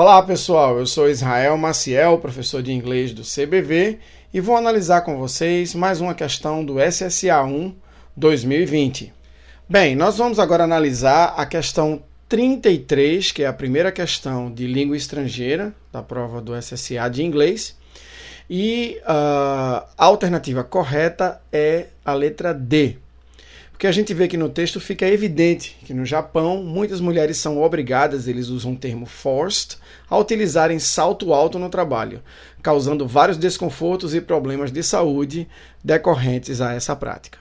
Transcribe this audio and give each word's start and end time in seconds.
Olá 0.00 0.22
pessoal, 0.22 0.78
eu 0.78 0.86
sou 0.86 1.10
Israel 1.10 1.58
Maciel, 1.58 2.18
professor 2.18 2.62
de 2.62 2.70
inglês 2.70 3.12
do 3.12 3.22
CBV, 3.22 3.98
e 4.32 4.40
vou 4.40 4.56
analisar 4.56 5.00
com 5.00 5.18
vocês 5.18 5.74
mais 5.74 6.00
uma 6.00 6.14
questão 6.14 6.64
do 6.64 6.76
SSA 6.78 7.42
1 7.42 7.74
2020. 8.16 9.12
Bem, 9.68 9.96
nós 9.96 10.16
vamos 10.16 10.38
agora 10.38 10.62
analisar 10.62 11.34
a 11.36 11.44
questão 11.44 12.00
33, 12.28 13.32
que 13.32 13.42
é 13.42 13.48
a 13.48 13.52
primeira 13.52 13.90
questão 13.90 14.52
de 14.52 14.68
língua 14.68 14.96
estrangeira 14.96 15.74
da 15.92 16.00
prova 16.00 16.40
do 16.40 16.54
SSA 16.56 17.10
de 17.10 17.24
inglês. 17.24 17.76
E 18.48 19.00
uh, 19.00 19.82
a 19.98 20.04
alternativa 20.04 20.62
correta 20.62 21.40
é 21.52 21.86
a 22.04 22.12
letra 22.12 22.54
D, 22.54 22.98
porque 23.78 23.86
a 23.86 23.92
gente 23.92 24.12
vê 24.12 24.26
que 24.26 24.36
no 24.36 24.48
texto 24.48 24.80
fica 24.80 25.06
evidente 25.06 25.78
que 25.84 25.94
no 25.94 26.04
Japão 26.04 26.64
muitas 26.64 27.00
mulheres 27.00 27.36
são 27.36 27.62
obrigadas, 27.62 28.26
eles 28.26 28.48
usam 28.48 28.72
o 28.72 28.76
termo 28.76 29.06
forced, 29.06 29.78
a 30.10 30.18
utilizarem 30.18 30.80
salto 30.80 31.32
alto 31.32 31.60
no 31.60 31.70
trabalho, 31.70 32.20
causando 32.60 33.06
vários 33.06 33.38
desconfortos 33.38 34.16
e 34.16 34.20
problemas 34.20 34.72
de 34.72 34.82
saúde 34.82 35.48
decorrentes 35.84 36.60
a 36.60 36.74
essa 36.74 36.96
prática. 36.96 37.38